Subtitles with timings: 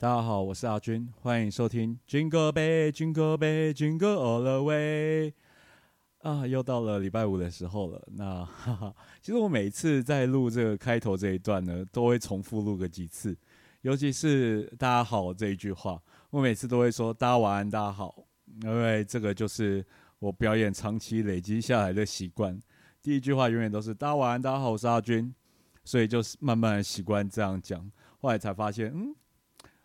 [0.00, 5.34] 大家好，我是阿军，欢迎收听军歌杯，军歌杯，军歌 all the way。
[6.18, 8.00] 啊，又到了礼拜五的时候了。
[8.12, 13.36] 那哈哈，其实我每次在录这个开头这一段呢，都会重复录个几次，
[13.80, 18.24] 尤其是“大家好”这一句话，我每次都会说“大家晚安，大家好”，
[18.62, 19.84] 因为这个就是
[20.20, 22.56] 我表演长期累积下来的习惯。
[23.02, 25.34] 第一句话永远都是“大家晚安，大家好，我是阿军”，
[25.82, 27.90] 所以就是慢慢习惯这样讲。
[28.20, 29.12] 后来才发现，嗯。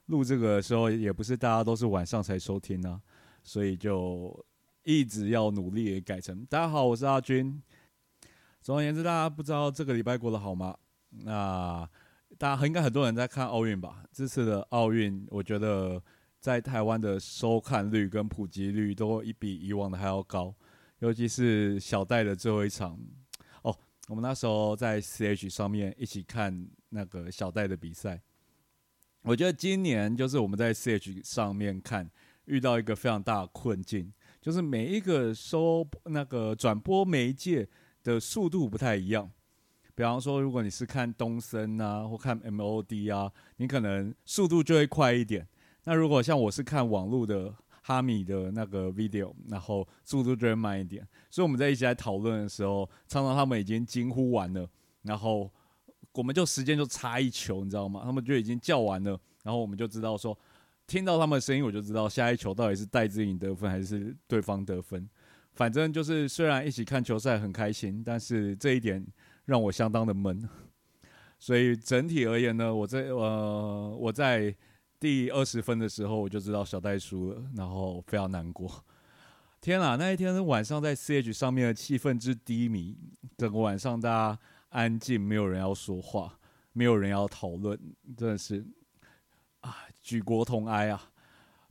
[0.08, 3.02] 录这个的时候也不是大家都是晚上才收听呢，
[3.42, 4.46] 所以就
[4.84, 6.46] 一直要努力改成。
[6.48, 7.62] 大家好，我是阿军。
[8.62, 10.78] 总而言之，大家不知道这个礼拜过得好吗？
[11.10, 11.90] 那
[12.38, 14.04] 大家应该很多人在看奥运吧？
[14.12, 16.02] 这次的奥运，我觉得
[16.40, 20.54] 在台湾的收看率跟普及率都一比以往的还要高，
[21.00, 23.00] 尤其是小戴的最后一场。
[23.62, 23.74] 哦，
[24.10, 28.22] 我们那时候在 CH 上面一起看那个小戴的比赛。
[29.24, 32.10] 我觉得今年就是我们在 CH 上面看
[32.46, 34.12] 遇到一个非常大的困境，
[34.42, 37.66] 就是每一个收那个转播媒介
[38.04, 39.32] 的速度不太一样。
[39.96, 45.48] 比方说，如果你是看东森啊，或看 MOD 啊，你可能速度就会快一点。
[45.86, 51.08] 那如果像我是看网络的哈米的那个 video，然后速度就会慢一点。
[51.30, 54.70] 所以我们在一起来讨论的时候，常常他们已经惊呼完了，
[55.04, 55.50] 然后。
[56.14, 58.02] 我们就时间就差一球，你知道吗？
[58.04, 60.38] 他们就已经叫完了，然后我们就知道说，
[60.86, 65.10] 听到他们的声音，我就知道下一球到底是戴志颖得分还是对方得分。
[65.54, 69.04] 反正就是虽然一起看球赛很开心，但是这一点
[69.46, 70.48] 让我相当的闷。
[71.40, 74.56] 所以整体而言呢，我在呃我在
[75.00, 78.86] 第二十分的时候我就知道小戴输了，然后非常难过。
[79.60, 82.96] 天啊，那一天晚上在 CH 上面的气氛之低迷，
[83.36, 84.40] 整个晚上大家。
[84.74, 86.40] 安静，没有人要说话，
[86.72, 87.80] 没有人要讨论，
[88.18, 88.66] 真的是
[89.62, 91.12] 啊，举国同哀啊。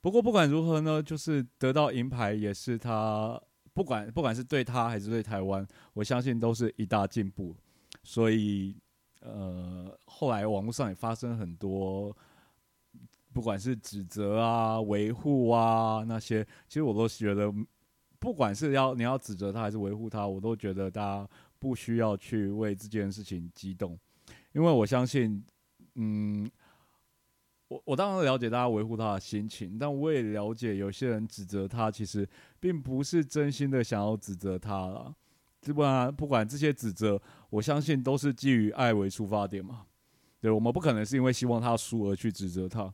[0.00, 3.41] 不过不管如何呢，就是得到银牌也是他，
[3.73, 7.57] 不管不管是对他还是对台湾，我相信都是一大进步。
[8.05, 8.77] 所以
[9.20, 12.17] 呃，后来网络上也发生很多，
[13.33, 17.52] 不管是指责啊、维护啊那些，其实我都觉得，
[18.20, 21.29] 不管是要你要指责他还是维护他，我都觉得大家。
[21.62, 23.96] 不需要去为这件事情激动，
[24.52, 25.40] 因为我相信，
[25.95, 26.50] 嗯，
[27.68, 32.28] 我我当然了解大家维护他的心情，但我也了解有些人指责他，其实
[32.58, 35.14] 并不是真心的想要指责他了。
[35.73, 39.86] 不然，不管这些指责，我相信都是基于爱为出发点嘛。
[40.40, 42.92] 对，我们不可能是因为希望他输而去指责他。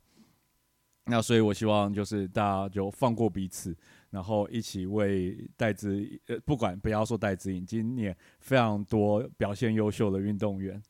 [1.06, 3.74] 那所以，我希望就是大家就放过彼此。
[4.10, 10.82] 然后一起为戴资呃，不管不要说戴资颖，今年非常多表现优秀的运动员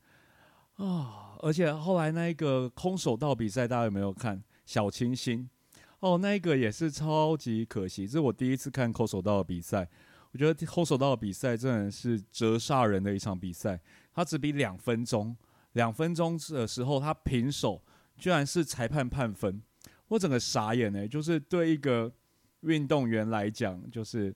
[0.77, 4.41] 啊，而且后来那一个空手道比赛，大家有没有看？
[4.65, 5.49] 小清新
[5.99, 8.07] 哦，那一个也是超级可惜。
[8.07, 9.89] 这是我第一次看空手道的比赛，
[10.31, 13.81] 我觉得空手道的比赛真的是折煞人的一场比赛。
[14.15, 15.37] 他只比两分钟，
[15.73, 17.83] 两分钟的时候他平手，
[18.17, 19.61] 居然是裁判判分，
[20.09, 22.13] 我整个傻眼呢，就是对一个。
[22.63, 24.35] 运动员来讲，就是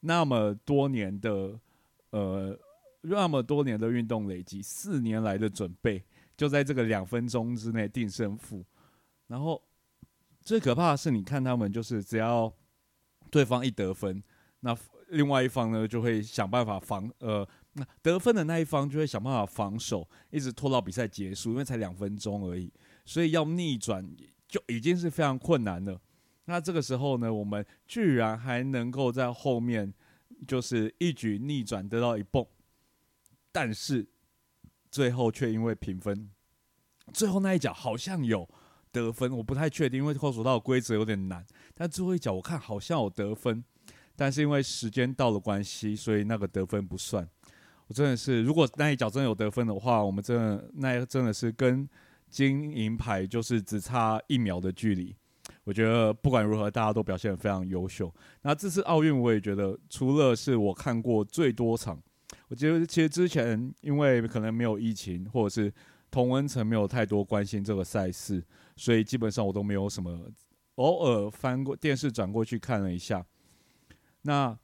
[0.00, 1.58] 那么多年的
[2.10, 2.58] 呃，
[3.02, 6.04] 那么多年的运动累积，四年来的准备，
[6.36, 8.64] 就在这个两分钟之内定胜负。
[9.26, 9.62] 然后
[10.40, 12.52] 最可怕的是，你看他们就是只要
[13.30, 14.22] 对方一得分，
[14.60, 14.76] 那
[15.10, 22.72] 另外一方呢就会想办法防呃，那得分的那一方就会想办法防守，一直拖到比赛结束，因为才两分钟而已，
[23.04, 24.04] 所以要逆转
[24.48, 26.00] 就已经是非常困难了。
[26.50, 29.94] 那这个时候呢，我们居然还能够在后面
[30.48, 32.44] 就是一举逆转得到一蹦，
[33.52, 34.04] 但是
[34.90, 36.28] 最后却因为评分，
[37.12, 38.48] 最后那一脚好像有
[38.90, 41.46] 得分，我不太确定，因为后手道规则有点难。
[41.72, 43.64] 但最后一脚我看好像有得分，
[44.16, 47.28] 但是因为时间到了关系，所以那个得分不算。
[47.86, 51.88] 我真的是，如果那一脚真的有得分的话，我们真的那真的是跟
[52.28, 55.14] 金银牌就是只差一秒的距离。
[55.64, 58.12] 我觉得不管如何，大家都表现得非常优秀。
[58.42, 62.02] 那这次奥运，我也觉得除了是我看过最多场，
[62.48, 65.72] 我觉得其实之前因为可能没有疫情，或者是
[66.10, 68.42] 同温层没有太多关心这个赛事，
[68.74, 70.32] 所以基本上我都没有什么，
[70.76, 73.24] 偶尔翻过电视转过去看了一下，
[74.22, 74.58] 那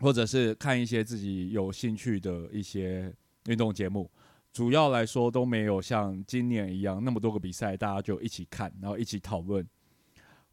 [0.00, 3.14] 或者是看一些自己有兴趣的一些
[3.46, 4.10] 运动节目，
[4.52, 9.66] 主要来说都没有像今年一样那么多个比赛，大家就一起看，然后一起讨论。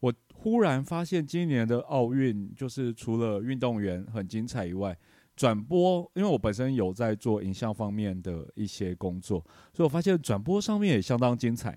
[0.06, 4.96] 我忽然发现，今年的奥运就是除了运动员很精彩以外，
[5.34, 11.76] 转播，因为我本身有在做影像方面的一些工作，所以我发现转播上面也相当精彩。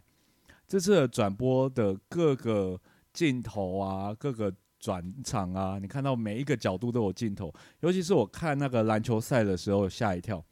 [0.68, 2.80] 这次的转播的各个
[3.12, 7.52] 镜头啊，各个转场啊，你看到每一个角度都有镜头。
[7.80, 10.46] 尤其是我看那个篮球赛的时候，吓一跳。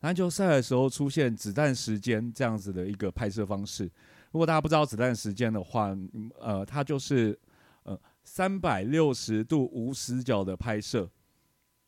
[0.00, 3.90] 篮球赛的时候出现子弹时间这样子的一个拍摄方式。
[4.30, 5.96] 如果大家不知道子弹时间的话，
[6.40, 7.38] 呃，它就是
[7.84, 11.10] 呃三百六十度无死角的拍摄。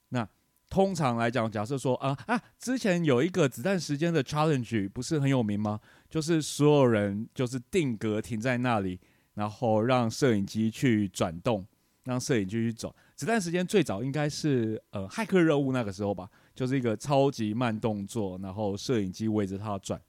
[0.08, 0.28] 那
[0.68, 5.80] 通常来讲，假设说啊啊，之前有一个子弹时间的 challenge 不是很有名吗？
[6.08, 8.98] 就是所有人就是定格停在那里，
[9.34, 11.66] 然后让摄影机去转动，
[12.04, 12.94] 让摄影机去走。
[13.16, 20.00] 子弹时间最早应该是呃骇客任务那个时候吧，就是一个超级慢动作，然后摄影机围着它转。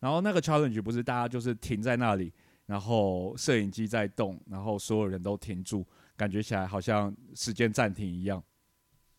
[0.00, 2.32] 然后那个 challenge 不是大家就是停在那里，
[2.66, 5.86] 然后摄影机在动，然后所有人都停住，
[6.16, 8.42] 感觉起来好像时间暂停一样。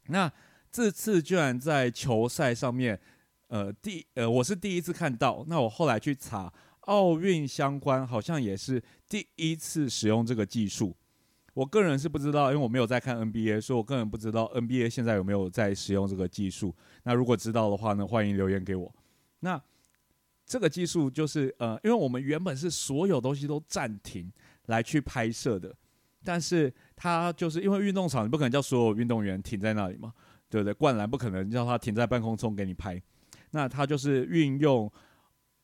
[0.08, 0.32] 那
[0.72, 3.00] 这次居然在球赛上面，
[3.48, 5.44] 呃，第呃我是第一次看到。
[5.48, 10.96] 那我后来去查奥运相关，好像也是第一次使用这个技术。
[11.56, 16.74] 我个人是不知道，因为我没有在看 NBA，所以我个人不知道 NBA 现在有没有在使用这个技术。
[17.04, 18.96] 那如果知道的话呢，欢迎留言给我。
[19.42, 19.62] 那
[20.50, 24.30] 这个技术就是呃，因为我们原本是所有东西都暂停
[24.66, 25.72] 来去拍摄的，
[26.24, 30.12] 但是它就是因为运动场，你不可能叫所有运动员停在那里嘛，
[30.50, 30.74] 对不对？
[30.74, 33.00] 灌篮不可能叫他停在半空中给你拍，
[33.52, 34.92] 那他就是运用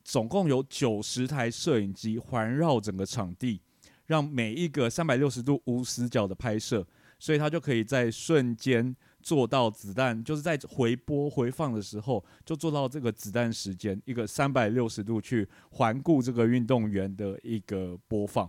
[0.04, 3.60] 总共有九十台摄影机环绕整个场地，
[4.06, 6.86] 让每一个三百六十度无死角的拍摄，
[7.18, 8.96] 所以他就可以在瞬间。
[9.26, 18.48] 做到子弹就是在回播回放的时候，就做到这个子弹时间一个三百六十度去环顾这个运动员的一个播放，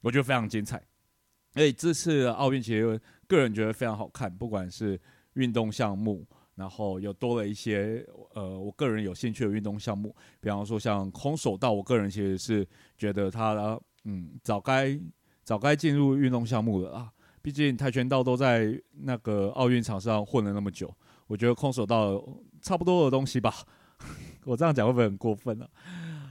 [0.00, 0.82] 我觉得非常精彩。
[1.54, 5.00] 所以这次奥运其实个人觉得非常好看，不管是
[5.34, 6.26] 运动项目，
[6.56, 8.04] 然后又多了一些
[8.34, 12.66] 呃我个人有兴趣的运动项目，比方说像空手道，我个人其实是
[12.96, 14.98] 觉得他嗯早该
[15.44, 17.12] 早该进入运动项目了啊。
[17.48, 20.94] 毕竟跆拳道都在那个奥运场上混了那么久，
[21.28, 22.22] 我觉得空手道
[22.60, 23.54] 差不多的东西吧。
[24.44, 25.66] 我这样讲会不会很过分呢？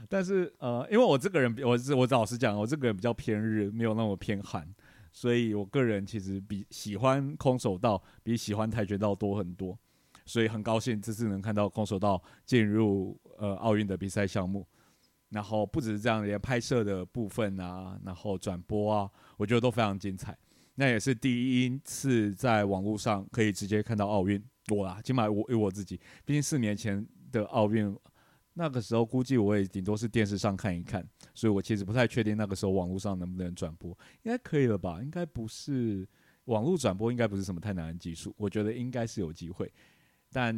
[0.08, 4.64] 但是呃，因为我这个人，我是我老实讲，我这个人比较偏日，没有那么偏韩，
[5.12, 9.76] 所以我个人其实比喜欢空手道，比喜欢跆拳道多很多。
[10.24, 14.64] 所以很高兴这次能看到空手道进入呃奥运的比赛项目。
[15.30, 20.38] 然后不只是这样，连拍摄的部分啊，然后转播啊，我觉得都非常精彩。
[20.80, 27.92] 那也是第一次在网络上可以直接看到奥运，我啦，起码我为我自己，毕竟四年前的奥运，
[28.54, 31.04] 那个时候估计我也顶多是电视上看一看，
[31.34, 33.90] 所以我其实不太确定那个时候网络上能不能转播，
[34.22, 35.02] 应该可以了吧？
[35.02, 36.08] 应该不是
[36.44, 39.68] 网络转播，应该不是什么太难的技术，我觉得应该是有机会。
[40.30, 40.56] 但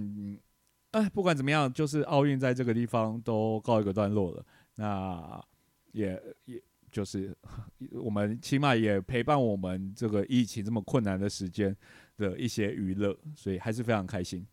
[0.91, 4.45] 哎，不管怎么样，就是奥运在这个地方都告一个段落了，
[4.75, 5.43] 那
[5.93, 6.63] 也也。
[6.91, 7.37] 就是
[7.93, 11.75] 我们起码也陪伴我们这个疫情这么困难的时间
[12.17, 14.47] 的一些娱乐，所以还是非常开心。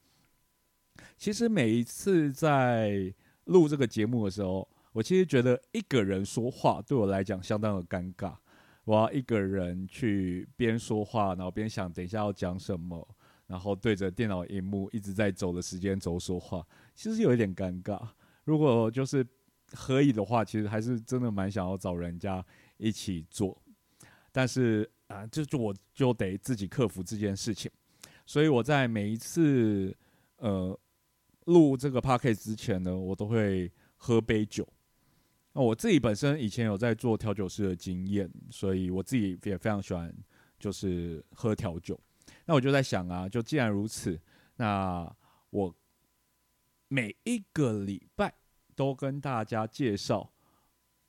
[1.18, 3.14] 其实每一次在
[3.46, 8.36] 录这个节目的时候，我其实觉得一个人说话对我来讲相当的尴尬。
[8.84, 13.08] 我要一个人去边说话，然后边想等一下要讲什么，
[13.48, 18.00] 然后对着电脑荧幕一直在走的时间轴说话，其实有一点尴尬。
[18.44, 19.26] 如果就是。
[19.74, 22.46] 可以的话，其实还是真的蛮想要找人家
[22.78, 23.62] 一起做，
[24.32, 27.70] 但是啊，就就我就得自己克服这件事情。
[28.26, 29.96] 所以我在每一次
[30.38, 30.78] 呃
[31.46, 34.68] 录这个 p o c a s t 之前呢，我都会喝杯酒。
[35.54, 40.14] 那我自己本身以前有在做调酒师的经验，所以我自己也非常喜欢
[40.60, 42.00] 就是喝调酒。
[42.46, 44.20] 那我就在想啊，就既然如此，
[44.56, 45.14] 那
[45.50, 45.76] 我
[46.88, 48.34] 每一个礼拜。
[48.78, 50.32] 都跟大家介绍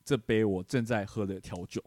[0.02, 1.84] 这杯我正在喝的调酒，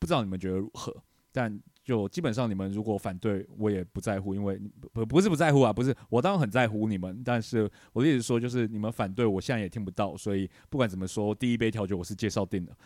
[0.00, 0.92] 不知道你们觉得如何？
[1.30, 4.60] 但就基本上你们如果反对，我也不在乎，因为
[4.92, 12.76] 不不是不在乎啊，不是我当然很在乎你们，但是我的意思说就是你们反对，我现在也听不到，所以不管怎么说，第一杯调酒我是介绍定的。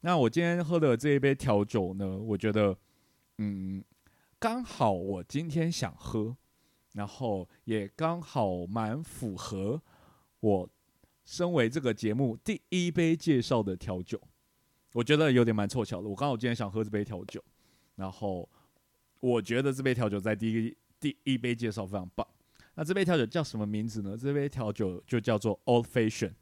[0.00, 2.74] 那我今天喝的这一杯调酒呢，我觉得
[3.36, 3.84] 嗯，
[4.38, 6.34] 刚好我今天想喝，
[6.94, 9.82] 然后也刚好蛮符合
[10.40, 10.68] 我。
[11.24, 14.20] 身为这个节目第一杯介绍的调酒，
[14.92, 16.08] 我觉得有点蛮凑巧的。
[16.08, 17.42] 我刚好今天想喝这杯调酒，
[17.96, 18.48] 然后
[19.20, 22.26] 我觉得这杯调酒在第一第一杯介绍非常棒。
[22.74, 24.16] 那这杯调酒叫什么名字呢？
[24.16, 26.32] 这杯调酒就叫做 Old Fashion。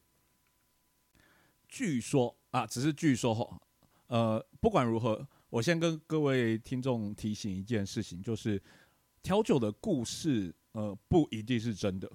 [1.69, 3.61] 据说啊，只是据说哈，
[4.07, 8.61] 呃，不管如何，我先跟各位听众提醒一件事情，就是
[9.23, 12.11] 调酒的故事，呃，不一定是真的。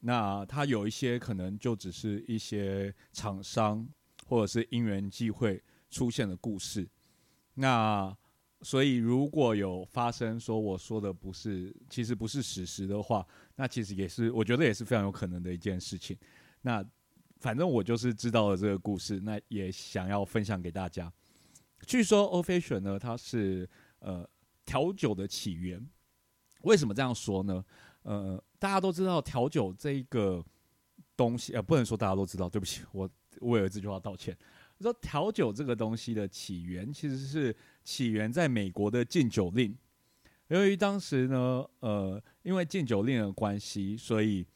[0.00, 3.88] 那它有一些可能就只是一些厂商
[4.26, 6.88] 或者是因缘际会出现的故事。
[7.54, 8.16] 那
[8.62, 16.16] 所以如果有发生说我说的不是，其实不是史实的话，那其实也是我觉得也是非常有可能的一件事情。
[16.62, 16.84] 那
[17.38, 21.12] 反正我就是知道了这个故事，那也想要分享给大家。
[21.86, 23.68] 据说 Old Fashion 呢，它是
[24.00, 24.28] 呃
[24.64, 25.88] 调酒的起源。
[26.62, 27.64] 为什么这样说呢？
[28.08, 30.42] 呃，大家都知道调酒这一个
[31.14, 33.06] 东西，呃，不能说大家都知道，对不起，我
[33.42, 34.34] 为了这句话道歉。
[34.80, 39.76] 说调酒这个东西的起源，其实是起源在美国的禁酒令。
[40.46, 44.46] 由于当时呢，呃，因为禁酒令的关系，所以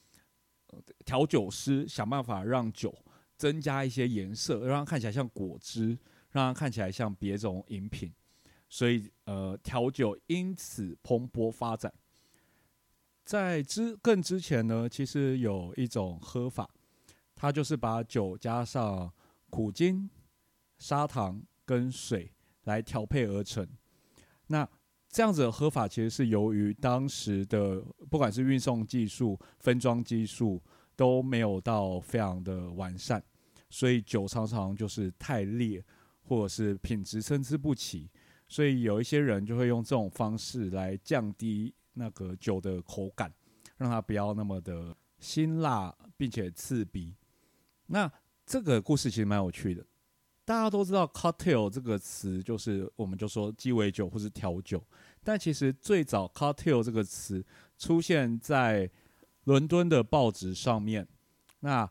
[1.05, 2.97] 调酒师想办法让酒
[3.37, 5.89] 增加一些颜色，让它看起来像果汁，
[6.31, 8.11] 让它看起来像别种饮品。
[8.71, 11.93] 所以，呃，调酒因此蓬勃发展。
[13.33, 16.69] 在之更之前呢，其实有一种喝法，
[17.35, 19.11] 它就是把酒加上
[19.49, 20.11] 苦精、
[20.77, 22.31] 砂糖跟水
[22.65, 23.67] 来调配而成。
[24.49, 24.69] 那
[25.09, 30.63] 这样子的喝法，其实是由于当时的不管是运送技术、分装技术
[30.95, 33.25] 都没有到非常的完善，
[33.71, 35.83] 所以酒常常就是太烈，
[36.21, 38.11] 或者是品质参差不齐。
[38.47, 43.33] 所以有一些人就会用这种方式来降低那个酒的口感，
[43.77, 47.15] 让它不要那么的辛辣，并且刺鼻。
[47.87, 48.11] 那
[48.45, 49.85] 这个故事其实蛮有趣的。
[50.45, 54.83] 大家都知道 “cocktail” 这个词，就是我们就说鸡尾酒或是调酒。
[55.23, 57.45] 但其实最早 “cocktail” 这个词
[57.79, 58.91] 出现在
[59.45, 61.07] 伦敦的报纸上面。
[61.61, 61.89] 那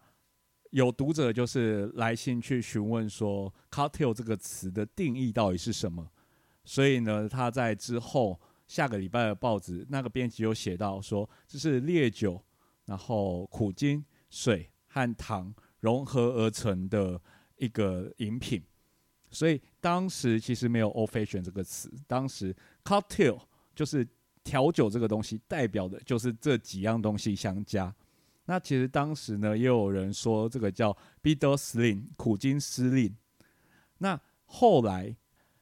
[0.71, 6.11] 有读者就是来信去询问说 “cocktail” 这个词的定义到底是什么？
[6.65, 8.39] 所以呢，他在之后
[8.71, 12.41] 下个礼拜的报纸那个编辑有写到说，这是烈酒，
[12.85, 17.21] 然后苦精、水和糖融合而成的
[17.57, 18.63] 一个饮品。
[19.29, 23.41] 所以当时其实没有 “old fashion” 这个词，当时 “cocktail”
[23.75, 24.07] 就是
[24.41, 27.93] 调酒这个东西，代表的就是这几样东西相加。
[28.45, 33.13] 那其实当时呢，也有人说这个叫 “bitter sling” 苦精司令。
[33.97, 35.13] 那后来。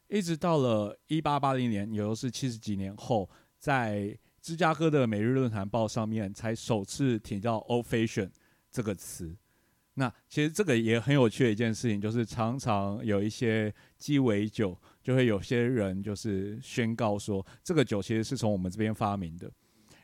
[0.10, 8.30] 一直到了一八八零年，也就是七十几年后，在芝加哥的《每日论坛报》上面才首次提到 “old fashion”
[8.72, 9.38] 这个词。
[9.94, 19.52] 那其实这个也很有趣的一件事情，就是常常有一些鸡尾酒，就会有些人就是宣告说，这个酒其实是从我们这边发明的。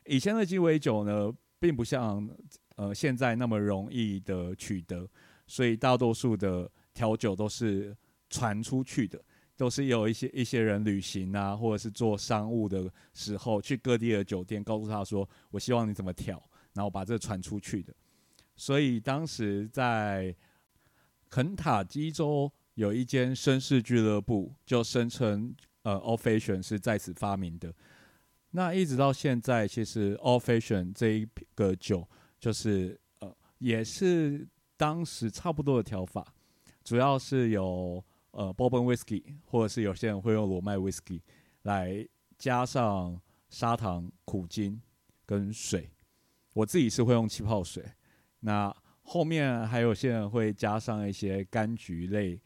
[0.05, 2.29] 以前的鸡尾酒呢，并不像
[2.75, 5.09] 呃现在那么容易的取得，
[5.47, 7.95] 所以大多数的调酒都是
[8.29, 9.19] 传出去的。
[9.57, 16.41] 都是有一些一些人旅行啊，或者是做商务的时候，去各地的酒店，告诉他说：“我希望你怎么调，
[16.73, 17.93] 然后把这传出去的。”
[18.57, 20.35] 所以当时在
[21.29, 27.73] 肯塔基州有一间绅士俱乐部，就声称呃，Old Fashion 是在此发明的。
[28.51, 32.05] 那一直到现在，其实 Old Fashion 这一个酒，
[32.39, 34.45] 就是呃，也是
[34.75, 36.25] 当时差不多的调法，
[36.83, 38.03] 主要是有。
[38.35, 41.21] 呃，bourbon whiskey，或者是有些人会用裸麦 whiskey
[41.61, 42.05] 来
[42.37, 44.81] 加上砂糖、苦精
[45.25, 45.89] 跟水。
[46.51, 47.81] 我自己是会用气泡水。
[48.41, 52.37] 那后面还有些人会加上一些柑橘类，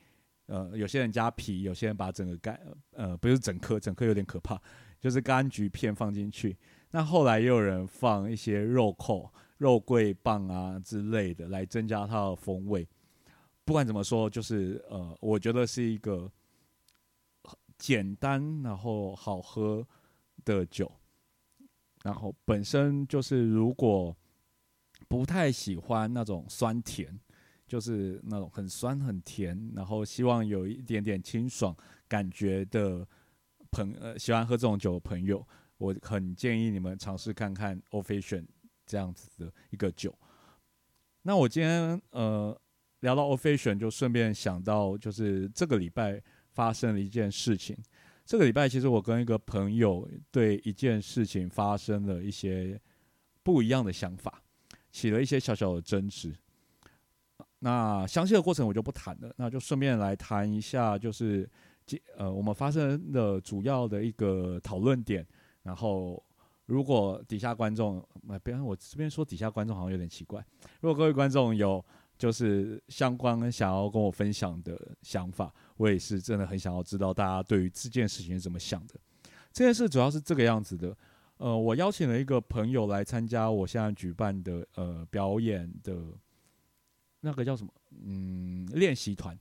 [0.46, 2.55] 呃，有些人加皮，有些人把整个柑，
[2.91, 4.62] 呃，不是整颗，整颗有点可怕，
[5.00, 6.55] 就是柑橘片放进去。
[6.91, 12.88] 那后来也有人放一些肉蔻、肉桂棒啊之类的，来增加它的风味。
[13.69, 16.27] 不管怎么说，就是呃，我觉得是一个
[17.77, 19.88] 简单然后好喝
[20.43, 20.91] 的酒。
[22.01, 24.17] 然后本身就是，如果
[25.07, 27.15] 不太喜欢那种酸甜，
[27.67, 33.07] 就是那种很酸很甜，然后希望有一点点清爽感觉的
[33.69, 35.47] 朋呃，喜欢喝这种酒的朋友，
[35.77, 38.47] 我很建议你们尝试看看 Old Fashion
[38.88, 40.17] 这样子的一个酒。
[41.21, 42.59] 那我今天呃。
[43.01, 47.77] 聊到 Old Fashion，就顺便想到，就是这个礼拜发生了一件事情。
[48.25, 52.79] 这个礼拜，其实我跟一个朋友对一件事情发生了一些
[53.41, 54.41] 不一样的想法，
[54.91, 56.35] 起了一些小小的争执。
[57.59, 61.49] 那详细的过程我就不谈了，那就顺便来谈一下，就是
[62.17, 65.25] 呃，我们发生的主要的一个讨论点。
[65.63, 66.23] 然后，
[66.67, 68.07] 如果底下观众，
[68.43, 70.45] 不要我这边说底下观众好像有点奇怪。
[70.81, 71.83] 如果各位观众有，
[72.19, 78.95] 就是相关想要跟我分享的想法，我也是真的很想要知道大家对于这件事情是怎么想的。
[79.53, 80.95] 这件事主要是这个样子的，
[81.38, 85.97] 呃，我邀请了一个朋友来参加我现在举办的呃表演的
[87.21, 87.73] 那个叫什么？
[88.05, 89.38] 嗯，练习团。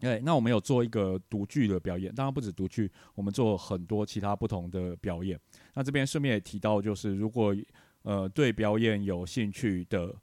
[0.00, 5.38] 对，那我们有做一个独剧的表演，当然不止独剧，我们做很多其他不同的表演。
[5.74, 7.54] 那这边顺便也提到，就是如果
[8.02, 10.16] 呃对表演有兴趣的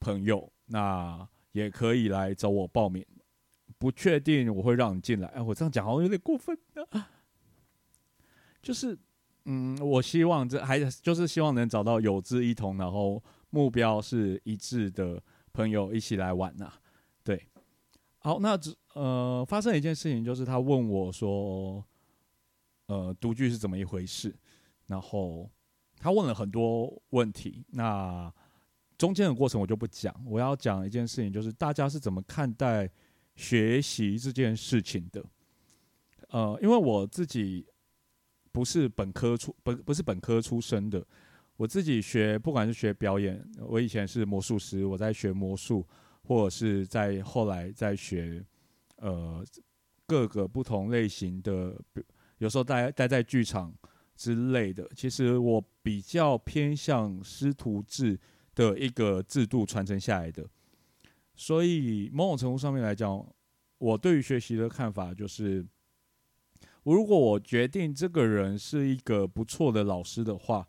[0.00, 3.04] 朋友，那也可以来找我报名。
[3.76, 6.58] 不确定我会让你进来，哎，我这样讲好像有点过分
[6.90, 7.10] 啊。
[8.60, 8.98] 就是，
[9.44, 15.22] 嗯，我希望这还就是希望能找到有志一同，然后目标是一致的
[15.52, 16.72] 朋友一起来玩呐。
[17.22, 17.48] 对，
[18.18, 21.84] 好，那只呃发生一件事情，就是他问我说，
[22.86, 24.34] 呃，独剧是怎么一回事？
[24.88, 25.48] 然后
[25.98, 28.32] 他问了很多问题，那
[28.98, 30.14] 中间的过程我就不讲。
[30.26, 32.90] 我要讲一件事情，就是大家是怎么看待。
[33.40, 35.24] 学习这件事情的，
[36.30, 37.64] 呃，因为我自己
[38.50, 41.06] 不是本科出，不不是本科出身的，
[41.56, 45.86] 我自己学，不管是学表演，我以前是魔术师，我在学魔术，
[46.24, 48.44] 或者是在后来在学，
[48.96, 49.46] 呃，
[50.04, 51.80] 各个不同类型的，
[52.38, 53.72] 有时候待待在剧场
[54.16, 58.18] 之类的，其实我比较偏向师徒制
[58.58, 60.44] 的一个制度传承下来的。
[61.36, 63.24] 所以某种程度上面来讲，
[63.78, 65.64] 我对于学习的看法就是，
[66.82, 70.68] 如果我决定这个人是一个不错的老师的话，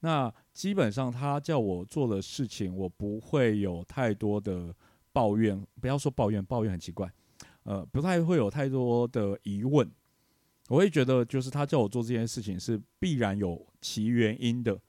[0.00, 4.72] 那基本上他叫我做的事情，我不会有太多的
[5.12, 5.60] 抱怨。
[5.80, 7.12] 不要说抱怨，抱怨很奇怪，
[7.64, 9.90] 呃，不太会有太多的疑问。
[10.68, 14.80] 我会觉得，就是他叫我做这件事情是必然有其原因的。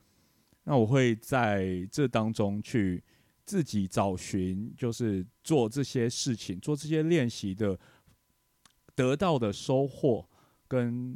[0.65, 3.01] 那我会在这当中去。
[3.47, 7.79] 自己找寻，就是做这些事情，做这些练习的
[8.95, 10.27] 得到的收获，
[10.67, 11.15] 跟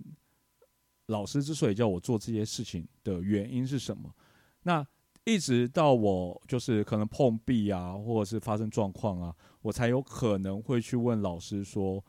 [1.08, 4.16] 老师之所以叫我做这些事情的原因是什么？
[4.62, 4.86] 那
[5.26, 12.06] 一直到我就是可能碰壁啊，或者是发生状况啊，我才有可能会去问老师说：“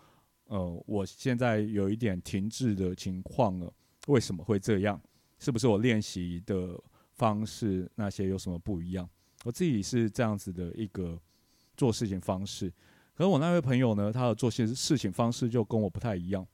[0.49, 3.73] 呃，我现在有一点停滞的情况了，
[4.09, 5.01] 为什么会这样？
[5.39, 6.79] 是不是我练习的
[7.21, 9.07] 方式那些有什么不一样？”
[9.45, 11.21] 我自己是这样子的一个
[11.77, 12.73] 做事情方式，
[13.15, 16.47] 可是我那位朋友呢，他的做些事情方式就跟我不太一样。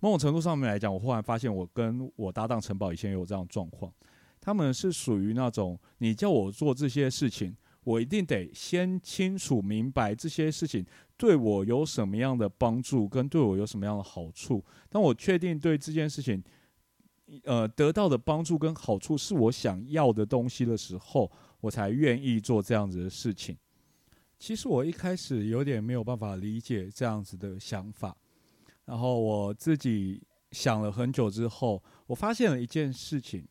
[0.00, 3.92] 某种程度上面来讲，我忽然发现我跟我搭档陈宝以前也有这样状况，
[4.40, 10.84] 他们是属于那种你叫我做这些事情，我一定得先清楚明白这些事情
[11.16, 14.64] 对我有什么样的帮助，跟对我有什么样的好处。
[14.88, 16.42] 当我确定对这件事情，
[17.44, 21.30] 呃，得到的帮助跟好处是我想要的东西的时候。
[21.62, 23.56] 我才愿意做这样子的事情。
[24.36, 28.16] 其实我一开始有点没有办法理解这样子的想法，
[28.84, 33.46] 然后我自己想了很久之后，我发现了一件事情，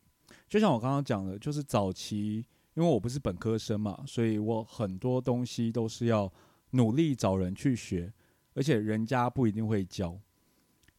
[0.49, 6.29] 就像我刚刚讲的，就是早期因为我不是本科生嘛，所以我很多东西都是要
[6.71, 8.11] 努力找人去学，
[8.53, 10.19] 而且人家不一定会教。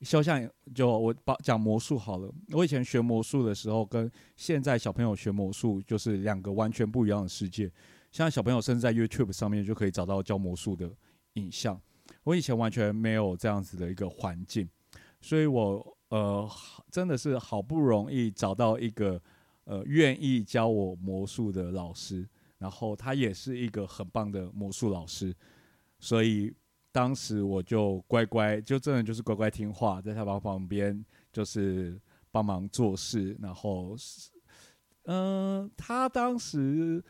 [0.02, 2.30] 肖像就我把讲魔术好了。
[2.50, 7.64] 我以前学魔术的时候，跟现在小朋友学魔术就是两个完全不一样的世界。
[8.10, 10.90] 现在小朋友甚至在 YouTube 上面就可以找到教魔术的
[11.34, 11.80] 影像。
[12.24, 14.68] 我以前完全没有这样子的一个环境，
[15.20, 16.50] 所以我呃
[16.90, 19.20] 真的是好不容易找到一个
[19.64, 25.34] 呃愿意教我魔术的老师，然后他也是一个很棒的魔术老师，
[26.00, 26.52] 所以。
[26.92, 31.02] 当时我就乖乖，就真的就是乖乖听话，在他旁旁边
[31.32, 31.98] 就是
[32.30, 33.34] 帮忙做事。
[33.40, 33.96] 然后，
[35.04, 37.02] 嗯，他当时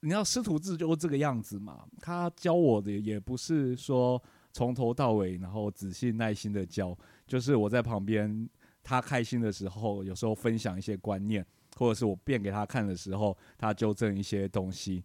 [0.00, 1.86] 你要师徒制就这个样子嘛。
[2.00, 4.20] 他教我的也不是说
[4.54, 6.96] 从头到尾，然后仔细耐心的教，
[7.26, 8.48] 就是我在旁边，
[8.82, 11.44] 他开心的时候，有时候分享一些观念，
[11.76, 15.04] 或者是我变给他看的时候，他纠正一些东西，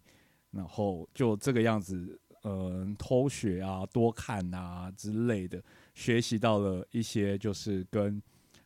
[0.52, 2.18] 然后就这个样子。
[2.42, 5.62] 呃，偷学啊，多看啊之类的，
[5.94, 8.20] 学习到了一些就是跟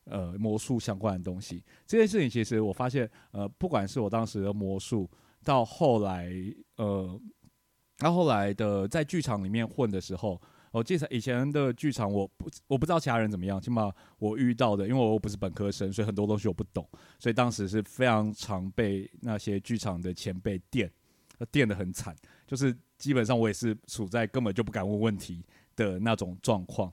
[0.04, 1.62] 呃魔术相关的东西。
[1.86, 5.08] 这件事情其实我发现，呃，不管是我当时的魔术，
[5.44, 6.32] 到后来，
[6.76, 7.20] 呃，
[7.98, 10.40] 到后来的在剧场里面混的时候，
[10.72, 16.86] 我记得以前的剧场，我不我不知道其他人怎么样，起码我遇到的，因为我不是本科生，所以很多东西我不懂，
[17.18, 20.90] 所以当时是非常常被那些剧场的前辈电，
[21.50, 22.14] 电的很惨，
[22.46, 22.76] 就是。
[22.98, 25.44] 基本上我也是处在根本就不敢问问题
[25.76, 26.90] 的那种状况。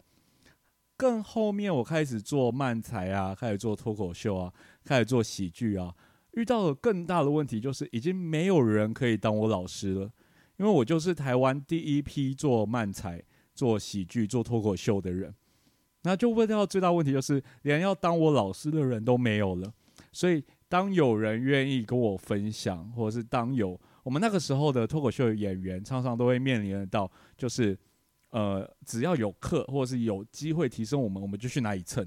[0.97, 5.95] 更后面我开始做漫才啊，开始做脱口秀啊，开始做喜剧啊，
[6.31, 10.11] 遇到了更大的问题，就是已经没有人可以当我老师了，
[10.57, 13.23] 因为我就是台湾第一批做漫才、
[13.55, 15.33] 做喜剧、做脱口秀的人。
[16.01, 19.73] 那就问到最大问题，就是连要当我老师的人都没有了。
[20.11, 27.77] 所以当有人愿意跟我分享，或者是当有我们那个时候的脱口秀演员常常都会面临到，就是，
[28.29, 32.05] 呃，只要有课或者是有机会提升我们，我们就去哪里蹭。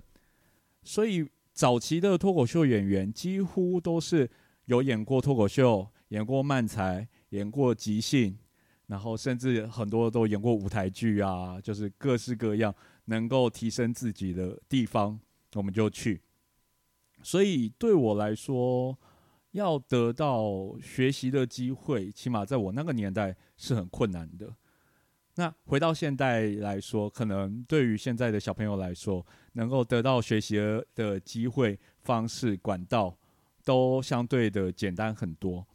[0.83, 4.29] 所以早期的脱口秀演员几乎都是
[4.67, 8.39] 有演过脱口秀、演过漫才、演过即兴，
[8.87, 12.75] 然后甚至很多都演过舞台剧啊，就是各式各样
[13.07, 15.19] 能够提升自己的地方，
[15.55, 16.21] 我们就去。
[17.23, 18.97] 所以对我来说，
[19.57, 24.55] 要得到学习的机会，起码在我那个年代是很困难的。
[25.37, 30.57] 那回到现代来说，可能对于现在的小朋友来说，能够得到学习
[30.95, 33.17] 的机会、方式、管道，
[33.65, 35.67] 都相对的简单很多。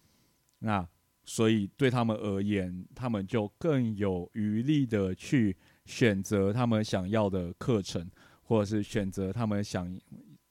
[0.59, 0.87] 那
[1.25, 8.07] 所以对他们而言，他们就更有余力的去选择他们想要的课程，
[8.43, 9.99] 或者是选择他们想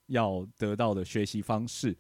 [0.07, 1.97] 要得到的学习方式。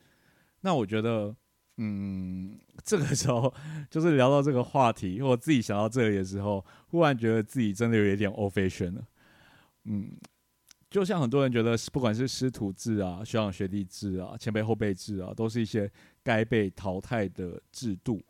[0.60, 1.34] 那我觉得。
[1.82, 3.50] 嗯，这个时候
[3.88, 9.02] 就是聊到这个话题，或自己想到这里的时候，忽然觉得自己真的有一点 ovation 了。
[9.84, 10.10] 嗯，
[10.90, 15.90] 就像很多人觉得，不管是师徒制啊、学长学弟制啊、前辈后辈制啊，都是一些
[16.22, 18.20] 该被淘汰的制度。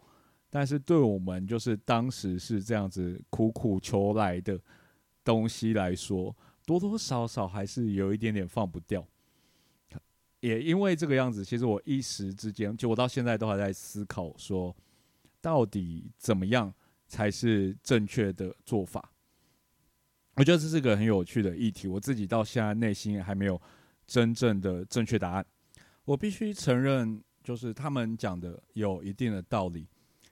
[0.48, 4.60] 但是对我们就是当时是这样子苦苦求来的
[5.24, 6.32] 东西来说，
[6.64, 9.04] 多多少少还是有一点点放不掉。
[10.40, 14.74] 也因为这个样子，其实我一时之间，就我到现在都还在思考，说
[15.38, 16.72] 到底怎么样
[17.06, 19.12] 才是正确的做法。
[20.36, 23.60] 我觉得这是个很有趣的议题，我自己到现在内心还没有
[24.06, 25.44] 真正的正确答案。
[26.06, 29.86] 我必须承认，就是他们讲的有一定的道理。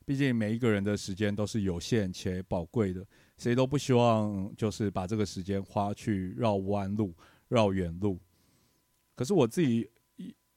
[0.07, 7.15] 毕竟每一个人的时间都是有限且宝贵的，谁都不希望就是把这个时间花去绕弯路、
[7.49, 8.19] 绕远路。
[9.15, 9.87] 可是我自己。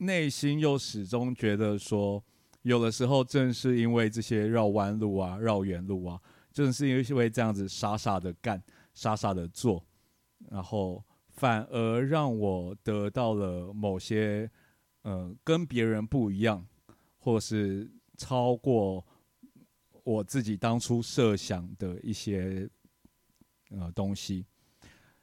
[0.01, 2.23] 内心又始终觉得说，
[2.63, 6.19] 有的时候正是因为这些绕弯路啊、绕远路啊，
[6.51, 8.59] 正是因为这样子傻傻的干、
[8.95, 9.85] 傻傻的做，
[10.49, 14.49] 然后反而让我得到了某些
[15.03, 16.65] 呃跟别人不一样，
[17.19, 17.87] 或是
[18.17, 19.05] 超过
[20.03, 22.67] 我自己当初设想的一些
[23.69, 24.47] 呃东西。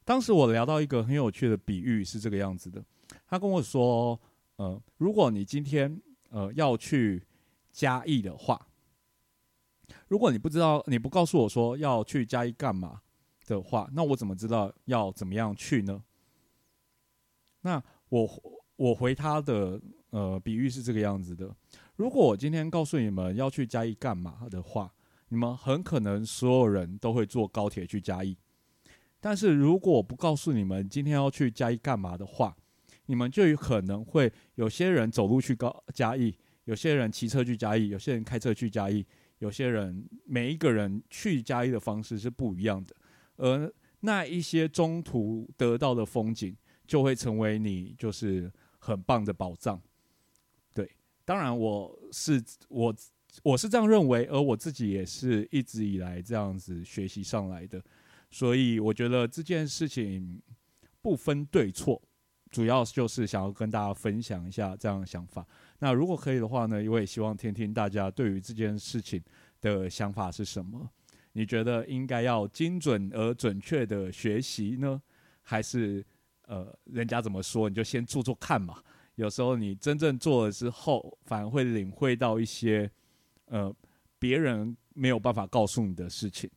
[0.05, 2.81] 当时我聊到一个很有趣的比喻是这个样子的，
[3.27, 4.17] 他跟我说。
[4.59, 7.25] 呃，如果你今天呃要去
[7.73, 8.67] 嘉义的话，
[10.09, 13.01] 如果你不知道，你不告诉我说要去嘉义干嘛
[13.47, 16.03] 的话，那我怎么知道要怎么样去呢？
[17.61, 18.29] 那我
[18.77, 21.55] 我回他的呃比喻是这个样子的：
[21.95, 24.93] 如果我今天告诉你们要去嘉义干嘛的话，
[25.29, 28.35] 你们很可能所有人都会坐高铁去嘉义；
[29.21, 32.57] 但是如果我不告诉你们今天要去嘉义干嘛的话，
[33.09, 39.05] 你们就有可能会有些人走路去高嘉义，有些人骑车去嘉义，有些人开车去嘉义，
[39.39, 42.95] 有些人每一个人去嘉义的方式是不一样的，
[43.37, 46.55] 而那一些中途得到的风景，
[46.87, 49.81] 就会成为你就是很棒的宝藏。
[50.75, 50.91] 对，
[51.25, 52.95] 当然我是我
[53.43, 57.83] 我是这样认为，而我自己也是一直以来这样子学习上来的，
[58.31, 60.43] 所以我觉得这件事情
[61.01, 62.03] 不分对错。
[62.51, 65.47] 主要就是想要跟大家分享一下这样的想法。
[65.79, 69.23] 那如果可以的话呢，我也希望听听大家对于这件事情
[69.61, 70.91] 的想法是什么？
[71.33, 75.01] 你觉得应该要精准而准确的学习呢，
[75.43, 76.05] 还是
[76.47, 78.83] 呃，人家怎么说你就先做做看嘛？
[79.17, 82.91] 有时候你真正做了之后，反而会领会到一些
[83.47, 83.73] 呃
[84.19, 86.51] 别人没有办法告诉你的事情。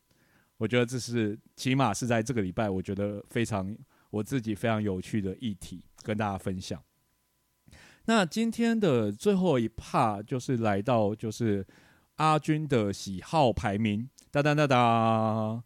[0.56, 3.76] 我觉得这是起码是在这个礼拜，我觉得非常。
[4.12, 6.80] 我自己非常有趣的议题跟大家分享。
[8.04, 11.66] 那今天的最后一 part 就是来到就是
[12.16, 15.64] 阿军的喜好排名，哒哒哒哒。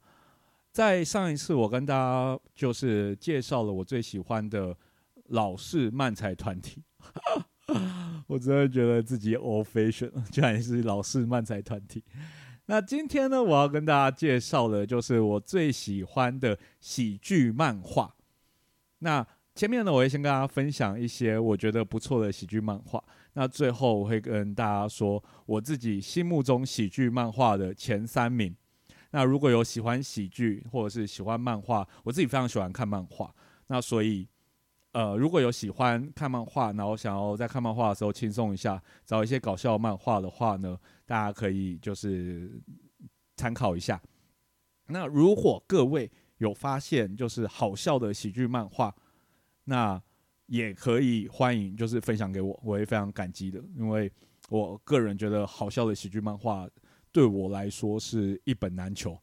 [0.70, 4.76] 在上一次我跟大家就是介绍了我最喜欢的
[5.28, 6.82] 老式漫才团体，
[8.28, 12.04] 我真的觉得自己 old fashion，居然是老式漫才团体。
[12.66, 18.15] 那今天呢，我要跟大家介绍的就是我最喜欢的喜剧漫画。
[18.98, 23.02] 那前面呢，我会先跟大家分享一些我觉得不错的喜剧漫画。
[23.32, 28.54] 那最后我会跟大家说我自己心目中喜剧漫画的前三名。
[29.12, 33.35] 那如果有喜欢喜剧或者是喜欢漫画，我自己非常喜欢看漫画。
[33.68, 34.28] 那所以，
[34.92, 42.61] 呃，如果有喜欢看漫画，然后想要在看漫画的时候轻松一下，找一些搞笑漫画的话呢，大家可以就是
[43.37, 44.00] 参考一下。
[44.88, 48.94] 那如果各位，有发现就是好笑的喜剧漫画，
[49.64, 50.01] 那
[50.46, 54.12] 也可以欢迎就是分享给我，我会非常感激的，因为
[54.49, 56.68] 我个人觉得好笑的喜剧漫画
[57.11, 59.18] 对我来说是一本难求。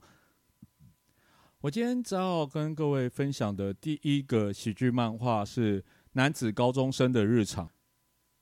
[1.61, 7.67] 我今天只好跟各位分享的第一个喜剧漫画是《男子高中生的日常》。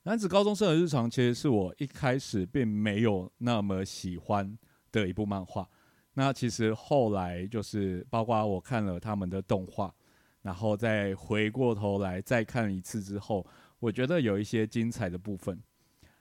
[0.04, 4.58] 男子高中生的日常其实是我一开始并没有那么喜欢
[4.92, 5.70] 的一部漫画。
[6.14, 9.94] 那其实后来就是包括我看了他们的动画，
[10.42, 13.46] 然后再回过头来再看一次之后，
[13.80, 15.62] 我觉得有一些精彩的部分。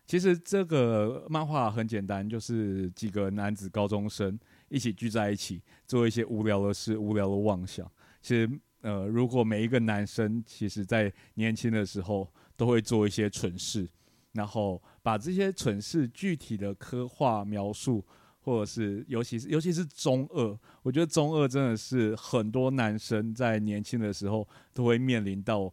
[0.06, 4.38] 其实这个漫画很简单，就是几个男子高中生。
[4.68, 7.90] 一起聚在一起做一些无聊的事、无聊的妄想。
[8.22, 13.88] 其实，呃，如果每一个男生其实在年轻的时候都会做一些蠢事，
[14.32, 18.04] 然后把这些蠢事具体的刻画描述，
[18.40, 25.72] 或者是尤其是尤其是中二，我觉得中二真的是很多男生在年轻的时候都会面临到，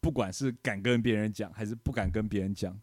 [0.00, 2.78] 不管是敢跟别人讲还是不敢跟别人讲。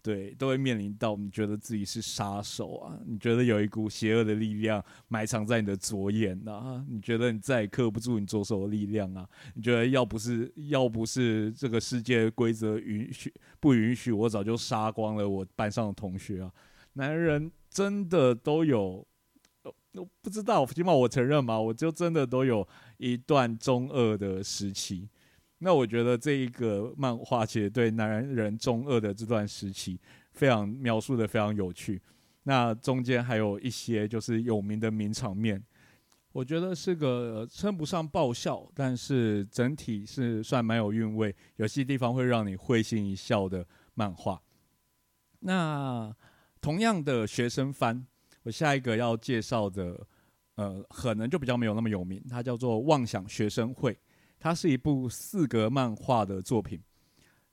[0.00, 16.50] 对，都会面临到你觉得自己是杀手啊，你觉得有一股邪恶的力量埋藏在你的左眼啊，你觉得你再也克不住你左手的力量啊，你觉得要不是要不是这个世界规则允许不允许，我早就杀光了我班上的同学啊。
[16.98, 19.06] 男人真的都有，
[19.92, 25.08] 我不知道，起码我承认嘛，我就真的都有一段中二的时期。
[25.58, 30.00] 那我觉得这一个漫画其实对男人中二的这段时期
[30.32, 32.02] 非常描述的非常有趣。
[32.42, 35.62] 那中间还有一些就是有名的名场面，
[36.32, 44.42] 我觉得是个称不上爆笑，但是整体是算蛮有韵味，有些地方会让你会心一笑的漫画。
[45.40, 46.12] 那
[46.60, 48.06] 同样的学生番，
[48.42, 50.06] 我下一个要介绍的，
[50.56, 53.92] 呃，可能就比较没有那么有名，它叫做《妄想学生会》。
[54.40, 56.80] 它是一部四格漫画的作品，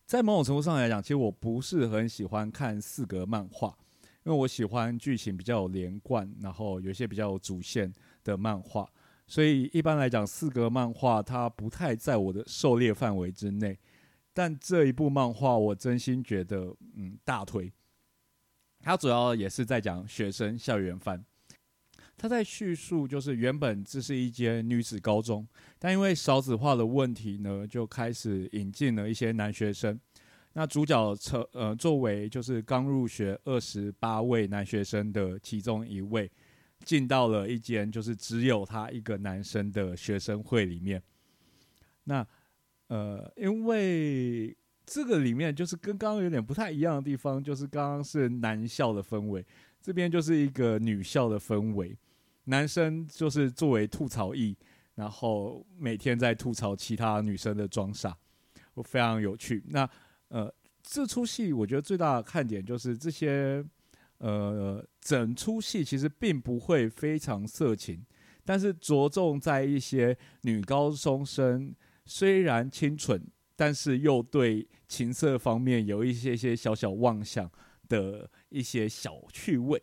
[0.05, 3.75] 在某种程度上来讲，其实我不是很喜欢看四格漫画，
[4.23, 7.91] 因为我喜欢剧情比较连贯，然后有一些比较有主线
[8.23, 8.87] 的漫画，
[9.25, 13.79] 所以一般来讲，四格漫画它不太在我的狩猎范围之内。
[14.31, 17.73] 但这一部漫画，我真心觉得，嗯，大推。
[18.85, 21.25] 它主要也是在讲学生校园番。
[22.15, 25.45] 他在叙述，就是原本这是一间女子高中，
[25.79, 29.99] 但因为少子化的问题呢，就开始引进了一些男学生。
[30.53, 36.31] 那主角成呃作为就是刚入学二十八位男学生的其中一位，
[36.83, 41.01] 进到了一间就是只有他一个男生的学生会里面。
[42.03, 42.25] 那
[42.87, 49.45] 呃，因为这个里面就是跟刚刚有点不太一样的地方，就是刚刚是男校的氛围，
[49.81, 51.97] 这边就是一个女校的氛围。
[52.45, 54.55] 男生就是作为吐槽役，
[54.93, 58.15] 然后每天在吐槽其他女生的装傻，
[58.75, 59.63] 我非常有趣。
[59.69, 59.89] 那
[60.27, 63.65] 呃，这出戏我觉得最大的看点就是这些
[64.19, 68.05] 呃，整出戏其实并不会非常色情，
[68.45, 71.73] 但是着重在一些女高中生
[72.05, 73.19] 虽然清纯，
[73.55, 77.49] 但是又对情色方面有一些些小小妄想
[77.87, 79.81] 的一些小趣味，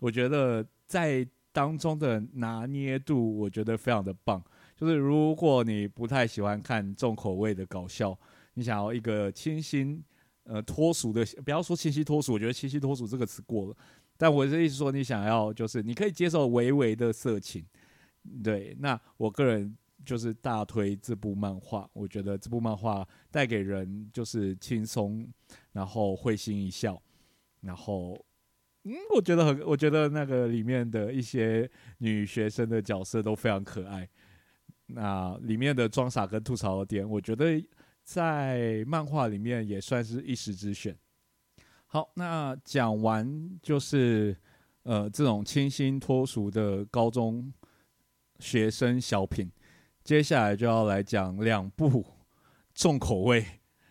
[0.00, 1.26] 我觉得在。
[1.54, 4.42] 当中的拿捏度，我觉得非常的棒。
[4.74, 8.18] 就是如果你不太喜欢看重口味的搞笑，
[8.54, 10.02] 你想要一个清新、
[10.44, 13.76] 呃脱俗的，不要说清新脱俗，我觉得清新脱俗这个词过了。
[14.16, 17.62] 但我是意思说，你想要就是你可以接受微微的色情，
[18.42, 18.74] 对。
[18.80, 25.26] 那我个人就是大推这部漫画，我觉得这部漫画带给人就是轻松，
[25.72, 27.02] 然后会心一笑，
[27.60, 28.24] 然后。
[28.84, 34.08] 嗯，我觉得很，我觉得那个里面的一些女学生的角色都非常可爱。
[34.86, 37.64] 那里面的装傻跟吐槽的点，我觉得
[38.02, 40.98] 在漫画里面也算是一时之选。
[41.86, 44.36] 好，那讲完就是
[44.82, 47.52] 呃这种清新脱俗的高中
[48.40, 49.48] 学生小品，
[50.04, 52.04] 接下来就要来讲两部
[52.74, 53.44] 重口味。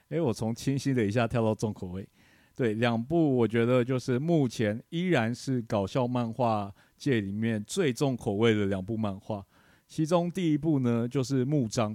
[0.10, 2.08] 诶，我从清新的一下跳到重口味。
[2.54, 9.45] 对，两部我觉得就是目前依然是搞笑漫画界里面最重口味的两部漫画。
[9.88, 11.93] 其中第一部呢就是《木章》。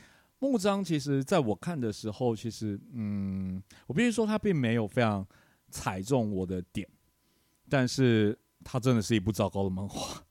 [0.38, 5.26] 《木章》其实在我看的时候，其实嗯，我必须说它并没有非常
[5.68, 6.88] 踩中我的点，
[7.68, 10.22] 但是它真的是一部糟糕的漫画。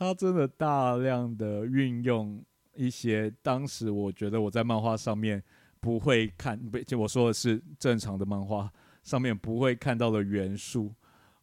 [0.00, 5.40] 他真的大量的运用一些当时我觉得我在漫画上面。
[5.82, 8.70] 不会看，不就我说的是正常的漫画
[9.02, 10.94] 上面不会看到的元素，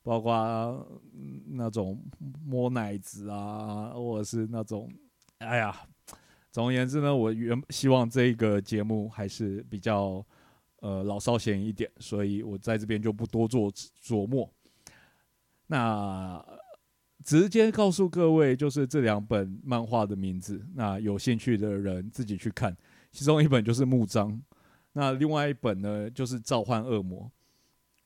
[0.03, 0.87] 包括
[1.47, 1.99] 那种
[2.45, 4.87] 摸奶子啊，或者是那种，
[5.39, 5.75] 哎呀，
[6.51, 10.23] 总而言之呢，我原希望这个节目还是比较
[10.81, 14.47] 呃老少咸宜一点，所以我在这边就不多做琢磨。
[15.65, 16.45] 那
[17.23, 20.65] 直接告诉各位，就是这两本漫画的名字。
[20.75, 22.75] 那有兴趣的人自己去看。
[23.11, 24.31] 其中一本就是《木章》，
[24.93, 27.23] 那另外一本呢就是《召唤恶魔》。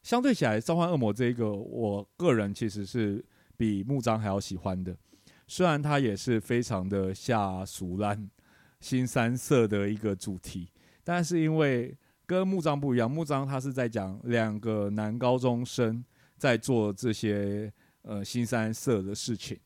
[0.04, 3.24] 相对起来，《召唤恶魔》这一个，我个人其实是
[3.58, 4.96] 比《木章》还要喜欢的。
[5.48, 8.30] 虽然它也是非常的下俗烂、
[8.80, 10.70] 新三色的一个主题，
[11.04, 11.96] 但是因为
[12.26, 16.04] 跟《木章》不一样，《木章》它是在讲两个男高中生
[16.38, 17.72] 在做这些
[18.04, 19.60] 呃新三色的事情。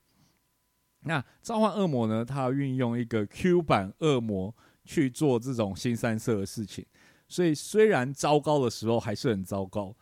[1.01, 6.85] 那《召唤恶魔》呢，它运用一个 Q 版恶魔去做这种新三色的事情，
[7.27, 9.95] 所以虽然糟糕的时候还是很糟糕。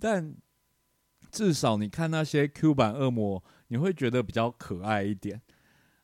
[0.00, 0.34] 但
[1.30, 5.40] 至少你看那些 Q 版恶魔，你会觉得比较可爱一点。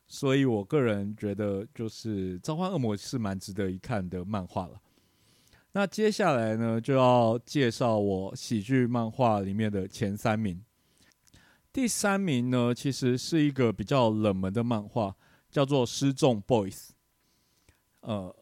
[0.07, 4.81] 所以我个人觉得，就是《召唤恶魔》是蛮值得一看的漫画了。
[5.73, 10.63] 那接下来呢，就要介绍我喜剧漫画里面的前三名。
[11.71, 15.15] 第三名呢，其实是一个比较冷门的漫画，
[15.49, 16.73] 叫做《失重 Boys》。
[18.01, 18.35] 呃。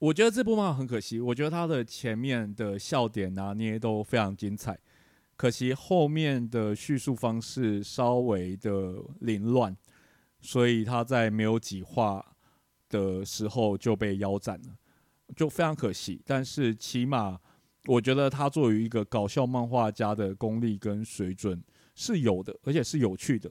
[0.00, 4.78] 我觉得这部漫画很可惜，我觉得它的前面的笑点拿捏都非常精彩，
[5.34, 9.76] 可惜后面的叙述方式稍微的凌乱，
[10.40, 12.24] 所以他在没有几话
[12.88, 14.76] 的时候就被腰斩了，
[15.34, 16.22] 就非常可惜。
[16.24, 17.40] 但是起码
[17.86, 21.60] 我觉得他作为一个搞笑漫画家的功力跟水准
[21.98, 23.50] 是有的，而且是有趣的。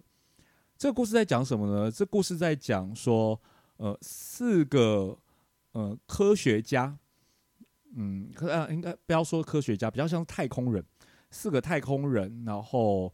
[0.77, 1.91] 这个故事在讲什么呢？
[1.91, 3.39] 这故事在讲说，
[3.75, 5.19] 呃，四个。
[5.73, 6.97] 呃，科学家，
[7.95, 10.83] 嗯，可呃，应该不要说科学家，比较像太空人，
[11.29, 13.13] 四个太空人，然后，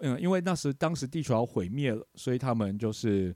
[0.00, 3.32] 嗯，因为那时当时地球要毁灭了，所以他们就是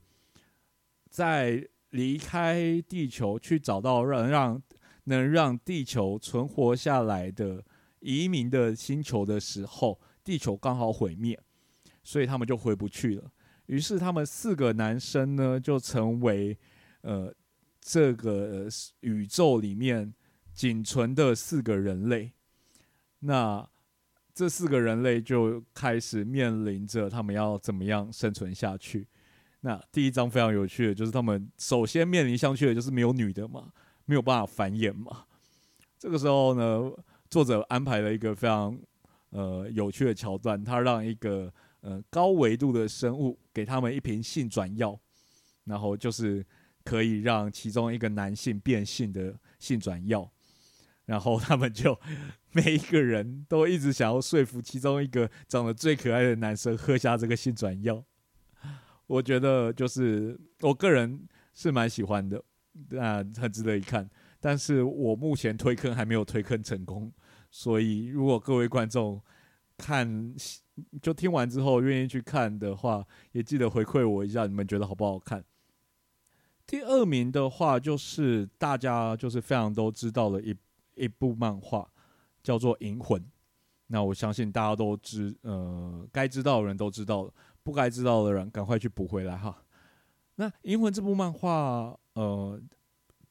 [1.09, 4.61] 在离开地球去找到让让
[5.05, 7.63] 能让地球存活下来的
[8.01, 11.39] 移民的星球的时候，地球刚好毁灭，
[12.03, 13.31] 所以他们就回不去了。
[13.67, 16.57] 于是他们四个男生呢，就成为
[17.03, 17.33] 呃。
[17.87, 18.67] 这个
[19.01, 20.11] 宇宙里面
[20.55, 22.31] 仅存的四个人类，
[23.19, 23.63] 那
[24.33, 29.07] 这四个人类就开始面临着他们要怎么样生存下去。
[29.59, 33.71] 那第一章非常有趣的，就是他们首先面临相去的就是没有女的嘛，
[34.05, 35.25] 没有办法繁衍嘛。
[35.99, 36.91] 这个时候呢，
[37.29, 38.75] 作者安排了一个非常
[39.29, 44.99] 呃有趣的桥段，他让一个呃高维度的生物给他们一瓶性转药，
[45.63, 46.45] 然后就是。
[46.85, 50.31] 可以让其中一个男性变性的性转药，
[51.05, 51.99] 然后他们就
[52.51, 58.05] 每一个人都一直想要说服其中一个长得最可爱的男生喝下这个性转药。
[59.07, 62.39] 我觉得就是我个人是蛮喜欢的，
[62.91, 64.07] 那很值得一看。
[64.39, 67.11] 但是我目前推坑还没有推坑成功，
[67.57, 69.21] 所以如果各位观众
[69.77, 70.35] 看
[71.01, 75.41] 就听完之后愿意去看的话，也记得回馈我一下，你们觉得好不好看？
[76.67, 80.53] 第二名的话，就是大家就是非常都知道的一
[80.95, 81.89] 一部漫画，
[82.43, 83.21] 叫做《银魂》。
[83.87, 89.63] 那我相信大家都知，呃，该知道的人都知道了，不该知道的人赶快去补回来哈。
[90.35, 92.61] 那《银魂》这部漫画，呃，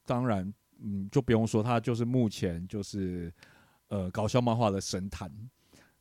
[0.07, 0.51] 当然，
[0.83, 3.31] 嗯，就不用说，它就是目前就是
[3.89, 5.31] 呃搞笑漫画的神坛。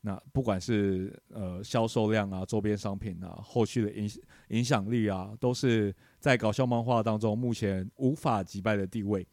[0.05, 4.09] 那不管是呃销售量啊、周边商品啊、后续的影
[4.49, 9.25] 影响力啊，都是在搞笑漫画当中目前无法击败的地位。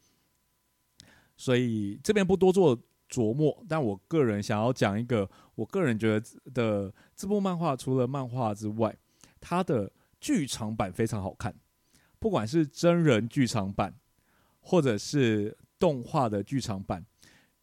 [1.35, 2.77] 所以这边不多做
[3.09, 8.95] 琢磨，但我个人想要讲一个，我个人觉得的这部漫画除了漫画之外，
[9.41, 11.53] 它的剧场版非常好看，
[12.17, 13.93] 不管是真人剧场版，
[14.61, 17.05] 或者是动画的剧场版。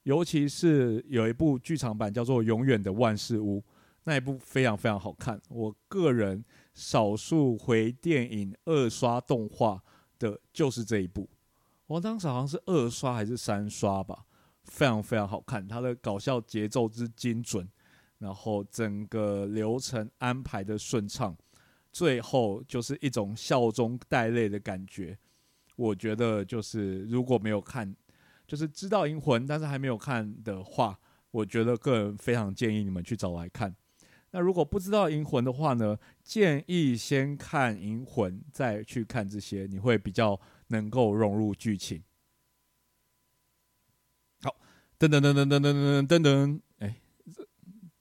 [0.09, 3.59] 尤其是有一部剧场版叫做《永远的万事屋》，
[4.05, 5.39] 那一部非常非常好看。
[5.51, 6.43] 我个人
[6.73, 9.85] 少数回电影二刷动画
[10.19, 11.29] 的就是这一部，
[11.87, 14.25] 我当时好像是二刷还是三刷吧，
[14.65, 15.69] 非常非常好看。
[15.69, 17.69] 它的搞笑节奏之精准，
[18.17, 21.37] 然后整个流程安排的顺畅，
[21.93, 25.19] 最后就是一种笑中带泪的感觉。
[25.77, 27.95] 我觉得就是如果没有看。
[28.49, 30.99] 就是知道《银魂》，但是还没有看的话，
[31.31, 33.77] 我觉得个人非常建议你们去找来看。
[34.31, 42.03] 那如果不知道《银魂》的话呢，建议先看《银魂》，再去看这些，你会比较能够融入剧情。
[44.43, 44.57] 好，
[44.99, 46.97] 噔噔噔噔噔噔噔噔噔，哎，
[47.31, 47.47] 这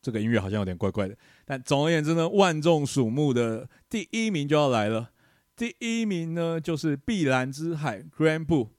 [0.01, 1.17] 这个音乐好像有点怪怪的。
[1.43, 5.11] 但总而言之呢，万众瞩目的第一名就要来了。
[5.57, 8.69] 第一名呢，就是《碧蓝之海》Grand Blue。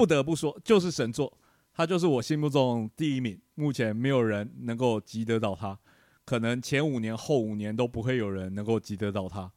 [0.00, 1.30] 不得不说，就是神作，
[1.74, 3.38] 他就是我心目中第一名。
[3.54, 5.78] 目前没有人能够及得到他。
[6.24, 9.52] 可能前五年、后五年都不会有人能够及得到他。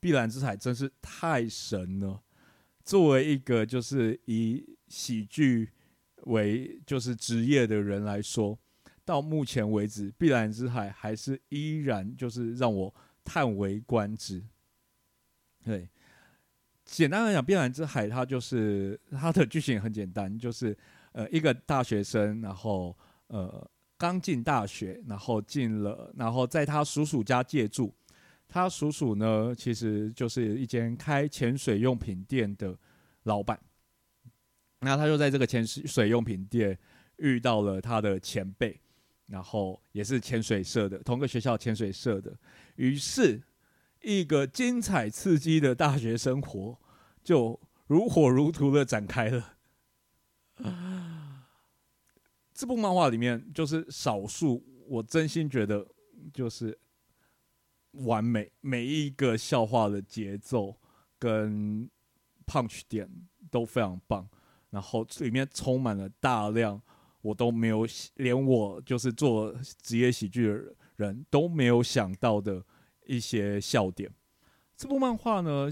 [0.00, 2.22] 碧蓝之海真是太神了。
[2.82, 5.68] 作为一个就是以喜剧
[6.22, 8.58] 为就是职业的人来说，
[9.04, 14.42] 到目前为止，碧蓝之海还是依然就是让我叹为观止。
[15.62, 15.90] 对，
[16.92, 20.76] 简单来讲，碧蓝之海它就是它的剧情很简单，就是
[21.12, 22.94] 呃一个大学生，然后
[23.28, 23.66] 呃
[23.96, 27.94] 刚进大学，然后进了，然后在他叔叔家借住。
[28.46, 32.76] 他叔叔呢，其实就是一间开潜水用品店的
[33.22, 33.58] 老板。
[34.80, 36.78] 那他就在这个潜水用品店
[37.16, 38.78] 遇到了他的前辈，
[39.28, 42.36] 然后也是潜水社的，同个学校潜水社的。
[42.76, 43.40] 于是，
[44.02, 46.78] 一个精彩刺激的大学生活
[47.22, 49.54] 就如火如荼的展开了。
[52.52, 55.86] 这部漫画里面，就是少数我真心觉得
[56.32, 56.78] 就是。
[58.06, 60.74] 完美，每一个笑话的节奏
[61.18, 61.86] 跟
[62.46, 63.06] punch 点
[63.50, 64.26] 都非常棒，
[64.70, 66.80] 然后里面充满了大量
[67.20, 72.64] 我都没有，连我就是做职业喜剧的人都没有想到的
[73.04, 74.10] 一些笑点。
[74.74, 75.68] 这部漫画呢，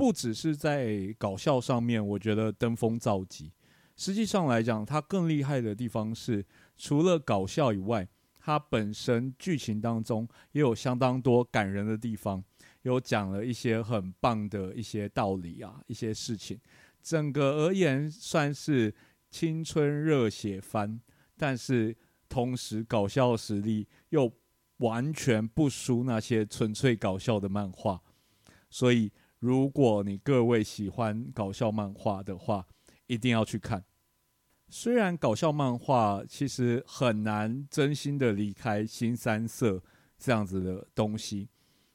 [0.00, 3.52] 不只是在搞笑上面，我觉得登峰造极。
[3.96, 6.42] 实际上来讲，它更厉害的地方是，
[6.78, 8.08] 除了搞笑以外。
[8.38, 12.42] 它本身剧情当中也有相当多感人的地方，
[12.80, 16.58] 有讲了一些很棒的一些道理啊，一些事情。
[17.02, 18.94] 整个而言算是
[19.28, 20.98] 青春热血番，
[21.36, 21.94] 但是
[22.30, 24.32] 同时搞笑实力又
[24.78, 28.00] 完全不输那些纯粹搞笑的漫画。
[28.70, 32.66] 所以，如果你各位喜欢搞笑漫画的话，
[33.06, 33.84] 一定要去看。
[34.68, 39.82] 虽然搞笑漫画其实很难真心的离开新三色
[40.16, 41.48] 这样子的东西，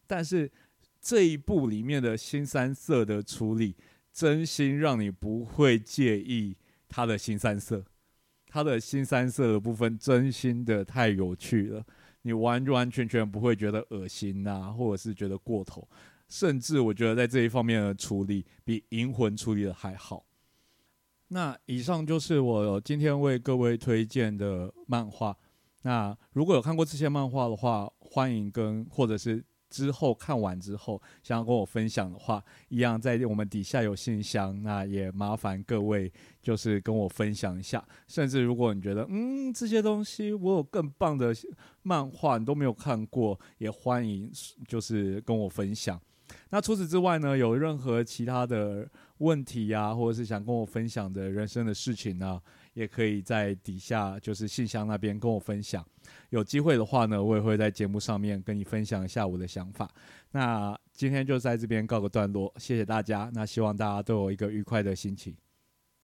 [0.05, 0.51] 但是
[0.99, 3.77] 这一部里面的新三色的处理，
[4.11, 6.57] 真心让你不会介意
[6.89, 7.85] 他的新三色，
[8.47, 11.85] 他的新三色的部分真心的太有趣了，
[12.23, 15.87] 你完完全全不会觉得恶心呐，或者是觉得过头，
[16.27, 20.25] 甚至我觉得在这一方面的处理比银魂处理的还好。
[21.29, 25.35] 那以上就是我今天为各位推荐的漫画。
[25.81, 34.61] 那如果有看过这些漫画的话，欢迎跟或者是之后看完之后想要跟我分享的话，一样在我们底下有信箱。
[34.61, 36.11] 那也麻烦各位
[36.41, 37.83] 就是跟我分享一下。
[38.07, 41.35] 甚至如果你觉得嗯这些东西我有更棒的
[41.81, 44.31] 漫画你都没有看过，也欢迎
[44.67, 45.99] 就是跟我分享。
[46.55, 52.41] 那除此之外呢，有任何其他的问题呀，或者是想跟我分享的人生的事情呢，
[52.73, 55.85] 也可以在底下就是信箱那边跟我分享。
[56.29, 59.91] 有机会的话呢，我也会在节目上面跟你分享一下我的想法。
[60.31, 63.29] 那今天就在这边告个段落，谢谢大家。
[63.33, 65.35] 那希望大家都有一个愉快的心情。